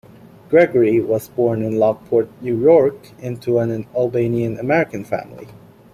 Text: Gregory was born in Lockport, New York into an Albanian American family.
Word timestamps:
Gregory 0.49 0.99
was 0.99 1.27
born 1.27 1.61
in 1.61 1.77
Lockport, 1.77 2.27
New 2.41 2.59
York 2.59 2.95
into 3.19 3.59
an 3.59 3.85
Albanian 3.95 4.57
American 4.57 5.03
family. 5.05 5.47